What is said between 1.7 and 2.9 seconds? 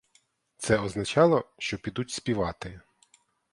підуть співати.